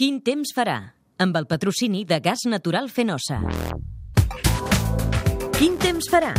Quin 0.00 0.22
temps 0.24 0.48
farà? 0.56 0.78
Amb 1.20 1.34
el 1.36 1.44
patrocini 1.44 2.06
de 2.08 2.16
Gas 2.24 2.46
Natural 2.48 2.86
Fenosa. 2.88 3.36
Quin 5.58 5.74
temps 5.82 6.08
farà? 6.08 6.30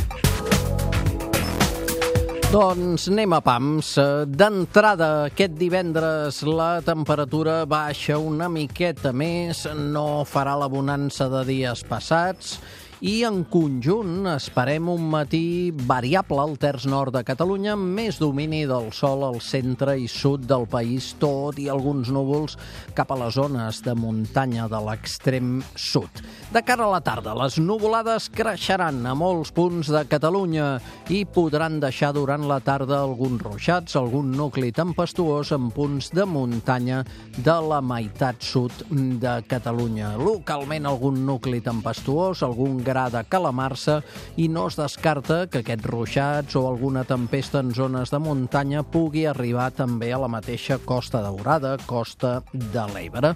Doncs 2.49 3.05
anem 3.11 3.37
a 3.37 3.41
pams. 3.45 3.91
D'entrada, 4.33 5.11
aquest 5.27 5.53
divendres 5.61 6.41
la 6.49 6.71
temperatura 6.81 7.59
baixa 7.69 8.17
una 8.17 8.49
miqueta 8.49 9.13
més, 9.13 9.67
no 9.93 10.23
farà 10.25 10.57
la 10.57 10.71
bonança 10.79 11.29
de 11.29 11.45
dies 11.53 11.85
passats 11.85 12.57
i 13.01 13.23
en 13.25 13.39
conjunt 13.49 14.27
esperem 14.29 14.85
un 14.91 15.07
matí 15.09 15.73
variable 15.89 16.37
al 16.43 16.51
terç 16.61 16.83
nord 16.85 17.15
de 17.15 17.23
Catalunya 17.25 17.73
amb 17.73 17.95
més 17.97 18.19
domini 18.21 18.59
del 18.69 18.91
sol 18.93 19.23
al 19.25 19.39
centre 19.41 19.95
i 19.97 20.05
sud 20.05 20.43
del 20.45 20.67
país, 20.69 21.07
tot 21.17 21.57
i 21.57 21.65
alguns 21.73 22.11
núvols 22.13 22.59
cap 22.93 23.09
a 23.09 23.17
les 23.23 23.33
zones 23.33 23.79
de 23.81 23.95
muntanya 23.97 24.67
de 24.69 24.81
l'extrem 24.85 25.63
sud. 25.73 26.21
De 26.53 26.61
cara 26.61 26.85
a 26.85 26.91
la 26.93 26.99
tarda, 27.01 27.33
les 27.41 27.57
nuvolades 27.57 28.29
creixeran 28.29 29.01
a 29.09 29.15
molts 29.17 29.49
punts 29.55 29.89
de 29.89 30.03
Catalunya 30.05 30.75
i 31.09 31.23
podran 31.25 31.79
deixar 31.81 32.11
durant 32.13 32.45
la 32.45 32.59
tarda 32.61 33.01
alguns 33.01 33.41
ruixats, 33.41 33.97
algun 33.97 34.29
nucli 34.37 34.69
tempestuós 34.69 35.55
en 35.57 35.71
punts 35.73 36.11
de 36.13 36.27
muntanya 36.29 37.01
de 37.39 37.57
la 37.65 37.81
meitat 37.81 38.45
sud 38.45 38.85
de 38.91 39.39
Catalunya. 39.49 40.13
Localment 40.21 40.85
algun 40.85 41.23
nucli 41.25 41.65
tempestuós, 41.65 42.45
algun 42.45 42.77
gra 42.91 43.07
de 43.09 43.23
calamarsa 43.31 44.01
i 44.35 44.49
no 44.51 44.67
es 44.67 44.75
descarta 44.75 45.45
que 45.47 45.63
aquests 45.63 45.87
ruixats 45.87 46.57
o 46.59 46.65
alguna 46.67 47.05
tempesta 47.07 47.63
en 47.63 47.71
zones 47.75 48.11
de 48.11 48.19
muntanya 48.19 48.83
pugui 48.83 49.25
arribar 49.29 49.71
també 49.71 50.11
a 50.11 50.19
la 50.19 50.29
mateixa 50.31 50.81
Costa 50.83 51.23
Daurada, 51.23 51.77
Costa 51.87 52.41
de 52.51 52.85
l'Ebre. 52.91 53.35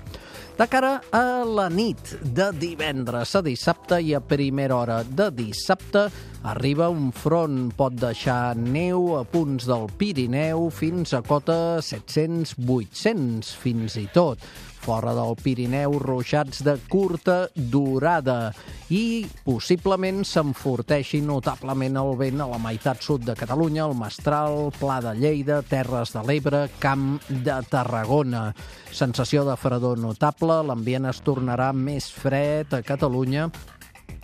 De 0.56 0.68
cara 0.72 1.02
a 1.12 1.44
la 1.44 1.68
nit 1.68 2.14
de 2.36 2.52
divendres 2.56 3.34
a 3.36 3.42
dissabte 3.44 4.00
i 4.04 4.14
a 4.16 4.22
primera 4.24 4.78
hora 4.78 5.02
de 5.04 5.28
dissabte 5.36 6.06
arriba 6.46 6.88
un 6.94 7.10
front, 7.12 7.72
pot 7.76 7.96
deixar 8.00 8.56
neu 8.56 9.16
a 9.20 9.24
punts 9.28 9.66
del 9.68 9.90
Pirineu 9.98 10.70
fins 10.72 11.16
a 11.18 11.24
cota 11.26 11.82
700-800 11.84 13.52
fins 13.64 14.00
i 14.00 14.08
tot 14.14 14.44
fora 14.86 15.16
del 15.18 15.34
Pirineu, 15.42 15.98
ruixats 15.98 16.62
de 16.66 16.76
curta 16.92 17.48
durada 17.56 18.54
i 18.94 19.26
possiblement 19.46 20.22
s'enforteixi 20.28 21.24
notablement 21.26 21.98
el 21.98 22.14
vent 22.20 22.44
a 22.44 22.50
la 22.52 22.60
meitat 22.62 23.02
sud 23.02 23.26
de 23.26 23.34
Catalunya, 23.38 23.88
el 23.88 23.98
Mestral, 23.98 24.70
Pla 24.78 25.00
de 25.02 25.16
Lleida, 25.18 25.64
Terres 25.66 26.14
de 26.14 26.22
l'Ebre, 26.28 26.68
Camp 26.78 27.18
de 27.30 27.58
Tarragona. 27.72 28.52
Sensació 28.94 29.42
de 29.50 29.58
fredor 29.58 29.98
notable, 29.98 30.62
l'ambient 30.70 31.10
es 31.10 31.24
tornarà 31.26 31.72
més 31.74 32.12
fred 32.14 32.78
a 32.78 32.84
Catalunya 32.86 33.50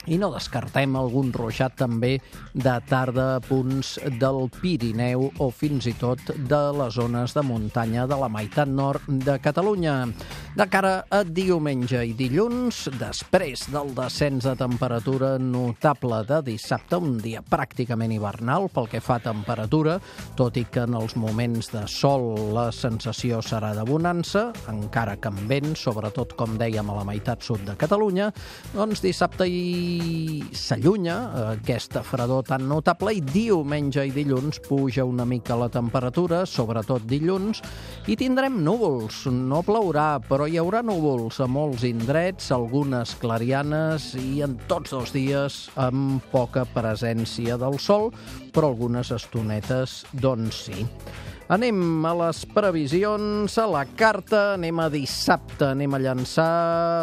i 0.10 0.18
no 0.18 0.32
descartem 0.34 0.96
algun 0.98 1.30
ruixat 1.36 1.76
també 1.78 2.16
de 2.54 2.74
tarda 2.90 3.36
a 3.36 3.42
punts 3.44 3.98
del 4.22 4.48
Pirineu 4.56 5.28
o 5.38 5.50
fins 5.54 5.86
i 5.90 5.94
tot 6.00 6.32
de 6.36 6.62
les 6.78 6.96
zones 6.98 7.36
de 7.38 7.44
muntanya 7.46 8.08
de 8.10 8.18
la 8.18 8.30
meitat 8.32 8.70
nord 8.70 9.06
de 9.06 9.38
Catalunya. 9.44 10.08
De 10.58 10.66
cara 10.68 11.06
a 11.10 11.22
diumenge 11.24 12.02
i 12.04 12.16
dilluns, 12.18 12.88
després 13.00 13.68
del 13.72 13.94
descens 13.96 14.48
de 14.50 14.56
temperatura 14.58 15.36
notable 15.40 16.24
de 16.28 16.42
dissabte, 16.50 16.98
un 16.98 17.20
dia 17.22 17.44
pràcticament 17.46 18.12
hivernal 18.12 18.68
pel 18.74 18.90
que 18.92 19.04
fa 19.04 19.20
a 19.20 19.26
temperatura, 19.30 20.00
tot 20.36 20.58
i 20.58 20.66
que 20.66 20.88
en 20.88 20.98
els 20.98 21.16
moments 21.16 21.72
de 21.72 21.86
sol 21.88 22.34
la 22.56 22.68
sensació 22.76 23.40
serà 23.46 23.72
de 23.78 23.86
bonança, 23.88 24.50
encara 24.72 25.16
que 25.22 25.30
amb 25.30 25.46
vent, 25.48 25.76
sobretot 25.78 26.36
com 26.40 26.58
dèiem 26.60 26.90
a 26.90 26.98
la 27.00 27.08
meitat 27.08 27.46
sud 27.46 27.64
de 27.70 27.78
Catalunya, 27.80 28.32
doncs 28.74 29.06
dissabte 29.06 29.48
i 29.48 29.91
s'allunya 30.56 31.16
aquesta 31.52 32.04
fredor 32.06 32.46
tan 32.48 32.68
notable 32.70 33.14
i 33.18 33.22
diumenge 33.26 34.04
i 34.08 34.14
dilluns 34.16 34.62
puja 34.66 35.06
una 35.08 35.26
mica 35.26 35.58
la 35.60 35.70
temperatura, 35.74 36.44
sobretot 36.46 37.08
dilluns, 37.10 37.64
i 38.08 38.18
tindrem 38.20 38.62
núvols. 38.66 39.24
No 39.32 39.64
plourà, 39.68 40.20
però 40.24 40.48
hi 40.48 40.60
haurà 40.62 40.84
núvols 40.86 41.42
a 41.42 41.50
molts 41.50 41.86
indrets, 41.88 42.52
algunes 42.56 43.16
clarianes 43.22 44.12
i 44.22 44.44
en 44.46 44.58
tots 44.72 44.94
dos 44.96 45.16
dies 45.16 45.64
amb 45.80 46.24
poca 46.32 46.68
presència 46.76 47.58
del 47.62 47.80
sol, 47.80 48.10
però 48.52 48.72
algunes 48.74 49.12
estonetes 49.16 50.02
doncs 50.14 50.66
sí. 50.68 50.88
Anem 51.52 52.06
a 52.08 52.14
les 52.16 52.46
previsions, 52.48 53.58
a 53.60 53.66
la 53.68 53.82
carta, 54.00 54.54
anem 54.54 54.78
a 54.80 54.86
dissabte, 54.88 55.66
anem 55.74 55.98
a 55.98 56.00
llançar, 56.00 56.46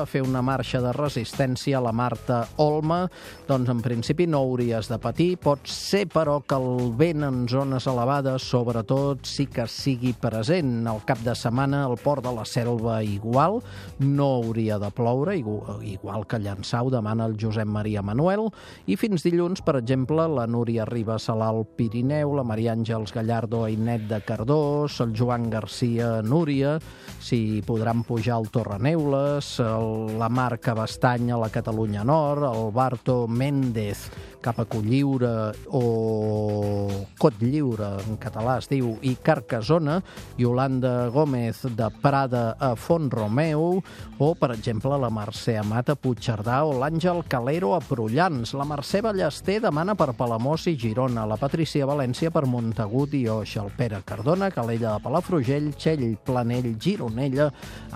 a 0.01 0.07
fer 0.09 0.23
una 0.25 0.41
marxa 0.41 0.79
de 0.81 0.89
resistència 0.97 1.77
a 1.77 1.83
la 1.85 1.93
Marta 1.93 2.39
Olma. 2.65 3.03
Doncs 3.45 3.69
en 3.69 3.83
principi 3.85 4.25
no 4.25 4.41
hauries 4.41 4.89
de 4.89 4.97
patir, 5.05 5.35
pot 5.37 5.69
ser 5.69 6.07
però 6.09 6.39
que 6.41 6.57
el 6.57 6.95
vent 6.97 7.27
en 7.29 7.43
zones 7.53 7.85
elevades, 7.93 8.47
sobretot, 8.49 9.29
sí 9.29 9.45
que 9.53 9.67
sigui 9.69 10.15
present. 10.17 10.81
El 10.89 11.05
cap 11.05 11.21
de 11.27 11.37
setmana 11.37 11.83
al 11.85 11.99
port 12.01 12.25
de 12.25 12.33
la 12.33 12.47
Selva 12.49 13.03
igual, 13.05 13.61
no 14.01 14.31
hauria 14.39 14.81
de 14.81 14.89
ploure, 14.97 15.37
igual 15.37 16.25
que 16.25 16.41
llançar 16.41 16.87
ho 16.87 16.95
demana 16.97 17.29
el 17.29 17.37
Josep 17.37 17.69
Maria 17.69 18.01
Manuel, 18.01 18.49
i 18.89 18.97
fins 18.97 19.29
dilluns, 19.29 19.61
per 19.61 19.77
exemple, 19.83 20.25
la 20.25 20.49
Núria 20.49 20.89
Ribas 20.89 21.29
a 21.29 21.37
l'Alt 21.37 21.77
Pirineu, 21.77 22.33
la 22.33 22.49
Maria 22.49 22.73
Àngels 22.73 23.13
Gallardo 23.13 23.67
a 23.67 23.73
Inet 23.77 24.09
de 24.09 24.25
Car 24.25 24.38
Cardós, 24.39 25.01
el 25.01 25.19
Joan 25.19 25.51
Garcia 25.51 26.23
Núria, 26.23 26.79
si 27.19 27.59
podran 27.67 28.05
pujar 28.07 28.37
al 28.37 28.47
Torreneules, 28.55 29.59
el, 29.59 30.15
la 30.19 30.29
Marca 30.29 30.75
Bastanya 30.79 31.35
a 31.35 31.43
la 31.43 31.51
Catalunya 31.51 32.05
Nord, 32.07 32.47
el 32.47 32.71
Barto 32.71 33.27
Méndez 33.27 34.07
cap 34.41 34.61
a 34.61 34.65
Colliure 34.65 35.53
o 35.75 36.89
Cotlliure, 37.19 37.91
en 38.07 38.19
català 38.21 38.59
es 38.63 38.69
diu, 38.71 38.95
i 39.03 39.17
Carcassona, 39.23 39.99
Yolanda 40.39 41.09
Gómez 41.13 41.65
de 41.77 41.89
Prada 42.03 42.53
a 42.59 42.75
Font 42.79 43.11
Romeu, 43.13 43.81
o, 44.19 44.29
per 44.39 44.53
exemple, 44.55 44.95
la 44.99 45.11
Mercè 45.13 45.59
Amat 45.61 45.93
a 45.93 45.99
Puigcerdà 45.99 46.61
o 46.67 46.77
l'Àngel 46.79 47.25
Calero 47.31 47.75
a 47.77 47.83
Prullans. 47.83 48.55
La 48.59 48.67
Mercè 48.69 49.03
Ballester 49.05 49.59
demana 49.63 49.97
per 49.99 50.13
Palamós 50.19 50.69
i 50.71 50.77
Girona, 50.79 51.27
la 51.29 51.39
Patricia 51.41 51.87
València 51.89 52.33
per 52.35 52.47
Montagut 52.47 53.15
i 53.19 53.27
Oix, 53.31 53.57
el 53.61 53.73
Pere 53.77 54.01
Cardona, 54.29 54.51
Calella 54.51 54.91
de 54.93 55.01
Palafrugell, 55.01 55.71
Txell, 55.73 56.19
Planell, 56.21 56.75
Gironella, 56.77 57.47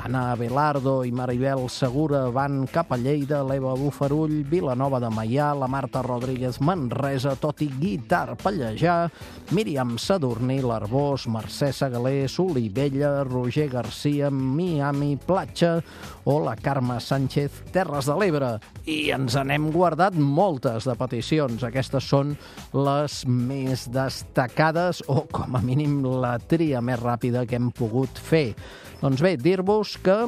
Anna 0.00 0.30
Abelardo 0.32 1.02
i 1.04 1.10
Maribel 1.12 1.66
Segura 1.68 2.22
van 2.32 2.62
cap 2.72 2.94
a 2.94 2.96
Lleida, 2.96 3.42
l'Eva 3.44 3.74
Bufarull, 3.76 4.38
Vilanova 4.48 4.96
de 5.02 5.10
Maià, 5.12 5.50
la 5.52 5.68
Marta 5.68 6.00
Rodríguez 6.00 6.56
Manresa, 6.64 7.34
tot 7.36 7.60
i 7.60 7.68
Guitar 7.68 8.38
Pallejà, 8.40 9.10
Míriam 9.52 9.98
Sadurní, 10.00 10.62
l'Arbós, 10.64 11.26
Mercè 11.28 11.68
Segalé, 11.68 12.24
Solivella, 12.32 13.26
Roger 13.28 13.68
Garcia, 13.68 14.32
Miami, 14.32 15.18
Platja 15.20 15.82
o 16.24 16.38
la 16.40 16.56
Carme 16.56 16.96
Sánchez, 16.96 17.60
Terres 17.76 18.08
de 18.08 18.16
l'Ebre. 18.16 18.54
I 18.88 19.12
ens 19.12 19.36
n'hem 19.36 19.68
guardat 19.74 20.16
moltes 20.16 20.88
de 20.88 20.96
peticions. 20.96 21.68
Aquestes 21.68 22.08
són 22.08 22.32
les 22.72 23.20
més 23.28 23.84
destacades 23.92 25.04
o, 25.12 25.26
com 25.28 25.60
a 25.60 25.60
mínim, 25.60 26.00
la 26.20 26.36
tria 26.38 26.82
més 26.84 27.00
ràpida 27.00 27.46
que 27.48 27.58
hem 27.58 27.70
pogut 27.74 28.20
fer. 28.30 28.52
Doncs 29.02 29.22
bé, 29.24 29.36
dir-vos 29.40 29.96
que 30.04 30.18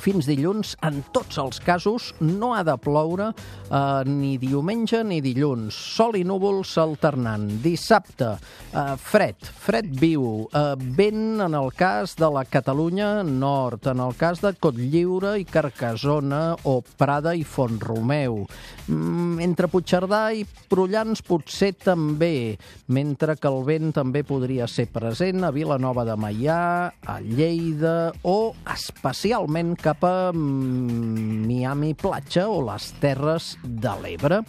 fins 0.00 0.28
dilluns, 0.28 0.76
en 0.86 1.02
tots 1.12 1.38
els 1.42 1.60
casos, 1.64 2.12
no 2.20 2.52
ha 2.56 2.62
de 2.64 2.76
ploure 2.80 3.30
eh, 3.32 4.02
ni 4.08 4.36
diumenge 4.40 5.02
ni 5.04 5.20
dilluns. 5.24 5.76
Sol 5.96 6.16
i 6.18 6.24
núvols 6.26 6.74
alternant. 6.80 7.48
Dissabte, 7.64 8.34
eh, 8.72 8.84
fred, 8.96 9.36
fred 9.66 9.90
viu, 10.00 10.48
eh, 10.52 10.74
en 11.12 11.54
el 11.54 11.72
cas 11.76 12.16
de 12.16 12.28
la 12.30 12.44
Catalunya 12.44 13.22
Nord, 13.22 13.86
en 13.86 14.00
el 14.00 14.14
cas 14.16 14.40
de 14.40 14.54
Cotlliure 14.54 15.34
i 15.40 15.44
Carcassona 15.44 16.56
o 16.64 16.80
Prada 16.82 17.34
i 17.34 17.44
Font-romeu. 17.44 18.46
Mm, 18.88 19.40
entre 19.44 19.68
Puigcerdà 19.68 20.32
i 20.34 20.46
Prullans 20.68 21.22
potser 21.26 21.72
també, 21.74 22.58
mentre 22.88 23.36
que 23.36 23.48
el 23.48 23.62
vent 23.66 23.92
també 23.92 24.22
podria 24.24 24.66
ser 24.66 24.86
present 24.92 25.44
a 25.44 25.52
Vilanova 25.54 26.04
de 26.08 26.16
Maià, 26.16 26.92
a 27.04 27.20
Lleida 27.20 28.12
o 28.22 28.54
especialment 28.72 29.76
cap 29.82 30.04
a 30.06 30.30
Miami 30.32 31.92
Platja 31.98 32.46
o 32.48 32.60
les 32.68 32.86
Terres 33.02 33.56
de 33.62 33.92
l'Ebre. 34.02 34.40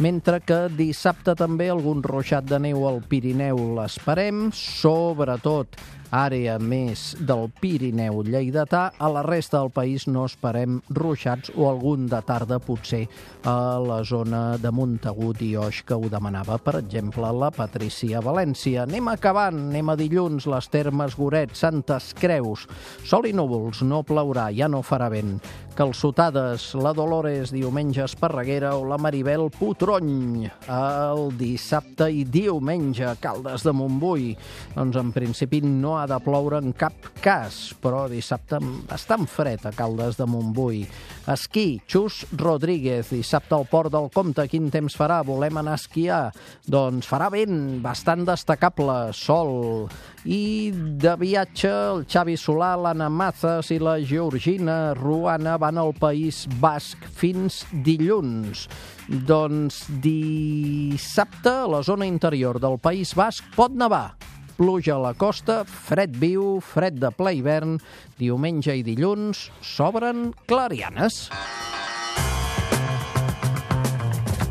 Mentre 0.00 0.40
que 0.40 0.62
dissabte 0.72 1.34
també 1.36 1.68
algun 1.68 2.00
ruixat 2.02 2.48
de 2.48 2.58
neu 2.64 2.86
al 2.88 3.02
Pirineu 3.04 3.60
l'esperem, 3.76 4.48
sobretot 4.56 5.76
àrea 6.10 6.58
més 6.58 7.14
del 7.18 7.48
Pirineu 7.60 8.22
lleidatà. 8.26 8.90
A 8.98 9.08
la 9.12 9.22
resta 9.26 9.58
del 9.60 9.70
país 9.74 10.06
no 10.10 10.24
esperem 10.28 10.80
ruixats 10.90 11.52
o 11.56 11.68
algun 11.70 12.08
de 12.10 12.20
tarda 12.26 12.60
potser 12.60 13.06
a 13.46 13.78
la 13.82 14.02
zona 14.04 14.58
de 14.60 14.72
Montagut 14.74 15.40
i 15.46 15.54
Oix 15.60 15.82
que 15.86 15.96
ho 15.96 16.10
demanava, 16.12 16.58
per 16.58 16.78
exemple, 16.80 17.30
la 17.32 17.52
Patricia 17.54 18.20
València. 18.24 18.84
Anem 18.84 19.08
acabant, 19.12 19.66
anem 19.70 19.90
a 19.92 19.96
dilluns, 19.96 20.48
les 20.50 20.70
termes 20.72 21.16
Goret, 21.16 21.54
Santes 21.56 22.12
Creus. 22.18 22.66
Sol 23.06 23.30
i 23.30 23.34
núvols, 23.36 23.84
no 23.86 24.02
plourà, 24.06 24.50
ja 24.54 24.68
no 24.68 24.82
farà 24.86 25.10
vent. 25.12 25.38
Calçotades, 25.80 26.74
la 26.76 26.90
Dolores 26.92 27.54
diumenge 27.54 28.02
Esparreguera 28.04 28.74
o 28.76 28.82
la 28.84 28.98
Maribel 29.00 29.46
Putrony 29.48 30.44
el 30.68 31.22
dissabte 31.40 32.10
i 32.12 32.26
diumenge 32.28 33.14
Caldes 33.22 33.64
de 33.64 33.72
Montbui. 33.72 34.34
Doncs 34.74 34.98
en 35.00 35.14
principi 35.16 35.62
no 35.64 35.94
ha 35.96 36.04
de 36.10 36.18
ploure 36.20 36.60
en 36.60 36.74
cap 36.76 37.08
cas, 37.24 37.70
però 37.80 38.04
dissabte 38.12 38.60
bastant 38.90 39.24
fred 39.24 39.64
a 39.64 39.72
Caldes 39.72 40.20
de 40.20 40.28
Montbui. 40.28 40.82
Esquí, 41.30 41.80
Xus 41.88 42.26
Rodríguez, 42.36 43.14
dissabte 43.14 43.56
al 43.56 43.64
Port 43.70 43.92
del 43.94 44.10
Comte, 44.12 44.44
quin 44.52 44.68
temps 44.68 44.98
farà? 44.98 45.22
Volem 45.24 45.62
anar 45.62 45.78
a 45.78 45.80
esquiar? 45.80 46.22
Doncs 46.68 47.08
farà 47.08 47.30
vent, 47.32 47.78
bastant 47.80 48.26
destacable, 48.28 49.14
sol. 49.16 49.88
I 50.28 50.72
de 50.74 51.14
viatge, 51.16 51.70
el 51.70 52.02
Xavi 52.04 52.34
Solà, 52.36 52.74
l'Anna 52.76 53.08
Mazas 53.08 53.70
i 53.72 53.78
la 53.80 53.94
Georgina 54.04 54.92
Ruana 54.98 55.56
van 55.56 55.69
al 55.78 55.92
País 55.94 56.46
Basc 56.58 57.04
fins 57.14 57.60
dilluns. 57.86 58.64
Doncs 59.06 59.84
dissabte 60.02 61.52
a 61.52 61.68
la 61.70 61.82
zona 61.86 62.08
interior 62.10 62.58
del 62.58 62.78
País 62.82 63.14
Basc 63.14 63.46
pot 63.54 63.70
nevar. 63.70 64.16
Pluja 64.58 64.96
a 64.98 65.04
la 65.06 65.14
costa, 65.14 65.62
fred 65.64 66.18
viu, 66.18 66.58
fred 66.60 66.98
de 67.00 67.12
ple 67.14 67.36
hivern, 67.38 67.78
diumenge 68.18 68.74
i 68.74 68.82
dilluns 68.82 69.46
s'obren 69.62 70.32
clarianes. 70.50 71.28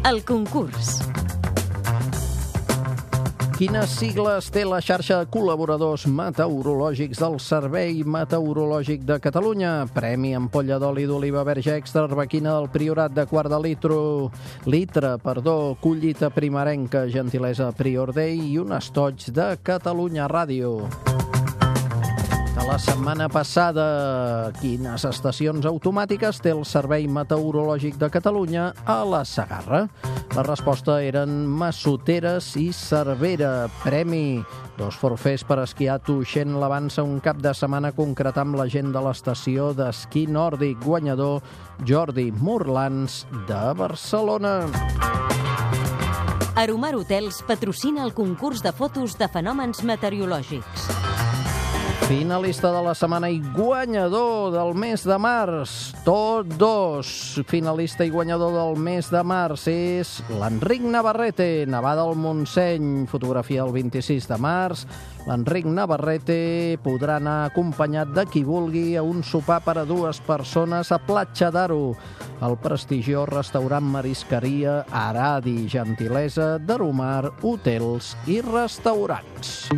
El 0.07 0.24
concurs. 0.24 1.01
Quines 3.59 3.91
sigles 3.91 4.45
té 4.56 4.61
la 4.63 4.77
xarxa 4.79 5.17
de 5.19 5.27
col·laboradors 5.33 6.06
meteorològics 6.07 7.19
del 7.19 7.33
Servei 7.44 8.06
Meteorològic 8.07 9.03
de 9.03 9.17
Catalunya? 9.19 9.73
Premi 9.91 10.31
ampolla 10.38 10.77
d'oli 10.79 11.03
d'oliva 11.09 11.44
verge 11.44 11.75
extra 11.75 12.06
arbequina 12.07 12.53
del 12.56 12.69
Priorat 12.71 13.11
de 13.11 13.27
quart 13.27 13.51
de 13.51 13.59
litro, 13.59 14.00
litre, 14.63 15.17
perdó, 15.19 15.75
collita 15.83 16.31
primerenca, 16.31 17.03
gentilesa 17.11 17.73
Prior 17.75 18.15
Day 18.15 18.39
i 18.47 18.56
un 18.63 18.71
estoig 18.79 19.27
de 19.35 19.51
Catalunya 19.59 20.31
Ràdio 20.31 20.77
de 22.55 22.63
la 22.67 22.77
setmana 22.79 23.27
passada. 23.29 24.51
Quines 24.59 25.03
estacions 25.07 25.65
automàtiques 25.69 26.39
té 26.43 26.53
el 26.55 26.63
Servei 26.67 27.07
Meteorològic 27.09 27.97
de 27.99 28.09
Catalunya 28.13 28.69
a 28.85 29.01
la 29.07 29.23
Sagarra? 29.25 29.85
La 30.35 30.43
resposta 30.45 30.99
eren 31.03 31.45
Massoteres 31.47 32.55
i 32.59 32.69
Cervera. 32.73 33.67
Premi 33.83 34.41
Dos 34.79 34.95
forfers 34.95 35.43
per 35.43 35.57
esquiar 35.65 35.97
Tuixent 35.99 36.53
l'avança 36.61 37.03
un 37.03 37.17
cap 37.19 37.41
de 37.43 37.51
setmana 37.51 37.91
concretar 37.91 38.45
amb 38.45 38.55
la 38.55 38.69
gent 38.71 38.93
de 38.95 39.01
l'estació 39.03 39.73
d'esquí 39.75 40.23
nòrdic. 40.31 40.79
Guanyador 40.85 41.43
Jordi 41.83 42.29
Murlans 42.31 43.25
de 43.49 43.63
Barcelona. 43.75 44.55
Aromar 46.55 46.95
Hotels 46.95 47.43
patrocina 47.47 48.03
el 48.07 48.15
concurs 48.15 48.63
de 48.63 48.71
fotos 48.75 49.19
de 49.19 49.27
fenòmens 49.31 49.83
meteorològics. 49.83 50.89
Finalista 52.07 52.71
de 52.71 52.81
la 52.81 52.93
setmana 52.97 53.29
i 53.29 53.39
guanyador 53.53 54.51
del 54.53 54.73
mes 54.77 55.03
de 55.05 55.17
març. 55.21 55.93
Tot 56.05 56.47
dos. 56.57 57.09
Finalista 57.49 58.05
i 58.05 58.11
guanyador 58.13 58.53
del 58.55 58.79
mes 58.81 59.09
de 59.13 59.21
març 59.25 59.67
és 59.69 60.11
l'Enric 60.39 60.85
Navarrete, 60.85 61.65
Nevada 61.69 62.05
del 62.07 62.17
Montseny, 62.17 63.05
fotografia 63.09 63.65
el 63.65 63.73
26 63.75 64.29
de 64.29 64.37
març. 64.41 64.85
L'Enric 65.27 65.67
Navarrete 65.69 66.77
podrà 66.83 67.19
anar 67.19 67.49
acompanyat 67.49 68.13
de 68.15 68.25
qui 68.29 68.45
vulgui 68.47 68.95
a 68.97 69.03
un 69.05 69.21
sopar 69.23 69.59
per 69.65 69.77
a 69.81 69.85
dues 69.89 70.21
persones 70.25 70.93
a 70.95 70.97
Platja 71.03 71.51
d'Aro, 71.53 71.93
el 72.45 72.57
prestigiós 72.63 73.29
restaurant 73.29 73.85
Marisqueria 73.85 74.81
Aradi, 74.89 75.67
gentilesa 75.69 76.55
d'Aromar, 76.57 77.35
hotels 77.43 78.15
i 78.27 78.41
restaurants. 78.45 79.69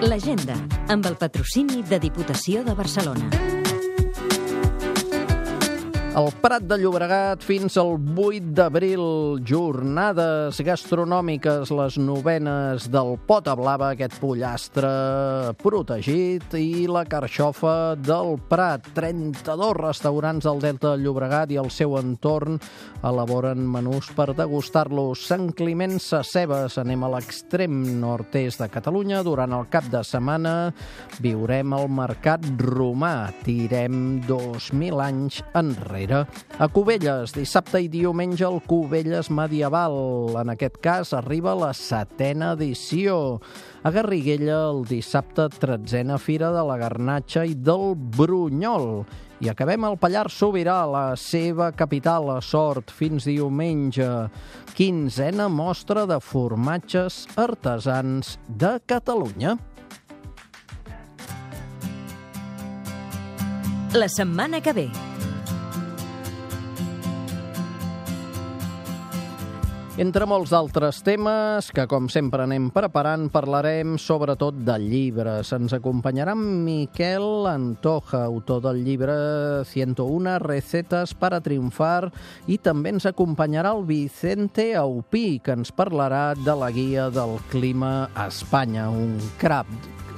L'agenda, 0.00 0.54
amb 0.88 1.04
el 1.04 1.18
patrocini 1.20 1.82
de 1.84 2.00
Diputació 2.00 2.64
de 2.64 2.72
Barcelona. 2.74 3.59
El 6.10 6.26
Prat 6.42 6.64
de 6.66 6.74
Llobregat 6.74 7.44
fins 7.46 7.76
al 7.78 7.92
8 7.94 8.48
d'abril, 8.58 9.02
jornades 9.46 10.58
gastronòmiques, 10.66 11.70
les 11.70 11.98
novenes 12.02 12.88
del 12.90 13.12
Pota 13.28 13.54
Blava, 13.54 13.92
aquest 13.94 14.16
pollastre 14.18 14.90
protegit, 15.62 16.56
i 16.58 16.88
la 16.90 17.04
carxofa 17.06 17.94
del 17.94 18.40
Prat. 18.50 18.88
32 18.96 19.76
restaurants 19.78 20.48
del 20.48 20.58
Delta 20.64 20.96
de 20.96 21.04
Llobregat 21.04 21.54
i 21.54 21.60
el 21.62 21.70
seu 21.70 21.94
entorn 22.00 22.58
elaboren 23.06 23.62
menús 23.70 24.10
per 24.10 24.32
degustar-los. 24.34 25.22
Sant 25.30 25.52
Climent 25.54 25.94
Sacebes, 26.02 26.74
anem 26.82 27.06
a 27.06 27.12
l'extrem 27.14 27.78
nord-est 28.02 28.64
de 28.64 28.70
Catalunya. 28.74 29.22
Durant 29.22 29.54
el 29.54 29.70
cap 29.70 29.86
de 29.94 30.02
setmana 30.02 30.74
viurem 31.22 31.78
el 31.78 31.86
mercat 32.02 32.50
romà. 32.66 33.30
Tirem 33.46 34.24
2.000 34.26 35.06
anys 35.06 35.44
enrere 35.54 35.99
enrere. 36.00 36.26
A 36.58 36.68
Cubelles, 36.68 37.32
dissabte 37.34 37.80
i 37.80 37.88
diumenge, 37.88 38.44
el 38.44 38.60
Cubelles 38.66 39.30
Medieval. 39.30 40.36
En 40.40 40.50
aquest 40.50 40.78
cas, 40.82 41.12
arriba 41.14 41.54
la 41.54 41.72
setena 41.72 42.52
edició. 42.56 43.40
A 43.82 43.90
Garriguella, 43.90 44.70
el 44.70 44.84
dissabte, 44.84 45.48
tretzena 45.48 46.18
Fira 46.18 46.52
de 46.52 46.64
la 46.64 46.76
Garnatxa 46.76 47.44
i 47.44 47.54
del 47.54 47.94
Brunyol. 47.96 49.04
I 49.40 49.48
acabem 49.48 49.84
al 49.88 49.96
Pallars 49.96 50.36
Sobirà, 50.36 50.84
la 50.84 51.16
seva 51.16 51.70
capital, 51.72 52.28
a 52.28 52.40
Sort, 52.44 52.92
fins 52.92 53.24
diumenge. 53.24 54.28
Quinzena 54.76 55.48
mostra 55.48 56.04
de 56.06 56.20
formatges 56.20 57.24
artesans 57.40 58.36
de 58.46 58.76
Catalunya. 58.84 59.56
La 63.96 64.06
setmana 64.06 64.60
que 64.60 64.72
ve. 64.72 65.09
Entre 70.00 70.24
molts 70.24 70.54
altres 70.56 71.02
temes 71.04 71.66
que, 71.76 71.82
com 71.84 72.06
sempre, 72.08 72.46
anem 72.46 72.70
preparant, 72.72 73.26
parlarem 73.28 73.98
sobretot 74.00 74.62
de 74.64 74.78
llibres. 74.80 75.50
Ens 75.52 75.74
acompanyarà 75.76 76.32
Miquel 76.38 77.44
Antoja, 77.50 78.22
autor 78.24 78.62
del 78.64 78.80
llibre 78.86 79.18
101 79.68 80.38
recetes 80.40 81.12
para 81.12 81.42
triomfar, 81.44 82.08
i 82.48 82.56
també 82.56 82.94
ens 82.96 83.04
acompanyarà 83.12 83.76
el 83.76 83.84
Vicente 83.84 84.70
Aupí, 84.72 85.36
que 85.44 85.52
ens 85.60 85.68
parlarà 85.68 86.30
de 86.32 86.56
la 86.56 86.72
guia 86.72 87.10
del 87.12 87.36
clima 87.52 88.08
a 88.14 88.30
Espanya, 88.32 88.88
un 88.88 89.18
crap, 89.36 89.68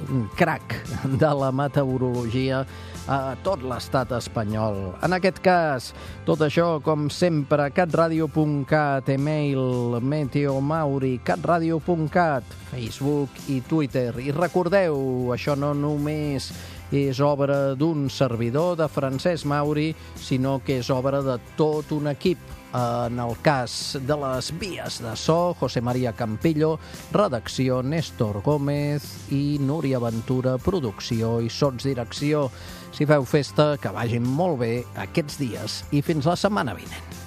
un 0.09 0.27
crac 0.35 0.75
de 1.21 1.29
la 1.39 1.51
meteorologia 1.55 2.63
a 3.07 3.35
tot 3.43 3.63
l'estat 3.67 4.13
espanyol. 4.15 4.93
En 5.03 5.15
aquest 5.15 5.41
cas, 5.43 5.89
tot 6.27 6.43
això, 6.45 6.77
com 6.83 7.09
sempre, 7.11 7.67
catradio.cat, 7.75 9.09
email, 9.11 9.99
meteomauri, 9.99 11.17
catradio.cat, 11.25 12.47
Facebook 12.71 13.43
i 13.51 13.59
Twitter. 13.67 14.13
I 14.23 14.31
recordeu, 14.35 15.33
això 15.35 15.57
no 15.59 15.73
només 15.75 16.51
és 16.93 17.19
obra 17.23 17.73
d'un 17.73 18.05
servidor 18.13 18.75
de 18.77 18.87
Francesc 18.91 19.47
Mauri, 19.49 19.91
sinó 20.19 20.59
que 20.65 20.77
és 20.81 20.89
obra 20.93 21.23
de 21.25 21.39
tot 21.57 21.91
un 21.95 22.11
equip 22.11 22.37
en 22.73 23.19
el 23.21 23.35
cas 23.45 23.97
de 24.01 24.17
les 24.17 24.51
vies 24.59 24.99
de 25.01 25.15
so, 25.17 25.55
José 25.59 25.81
María 25.81 26.13
Campillo, 26.13 26.79
redacció 27.13 27.81
Néstor 27.83 28.41
Gómez 28.45 29.05
i 29.31 29.57
Núria 29.61 30.01
Ventura, 30.01 30.57
producció 30.57 31.39
i 31.41 31.49
sots 31.49 31.85
direcció. 31.85 32.49
Si 32.93 33.09
feu 33.09 33.25
festa, 33.25 33.73
que 33.81 33.93
vagin 33.93 34.25
molt 34.25 34.61
bé 34.61 34.73
aquests 35.07 35.41
dies 35.41 35.83
i 35.91 36.01
fins 36.05 36.29
la 36.29 36.37
setmana 36.37 36.77
vinent. 36.77 37.22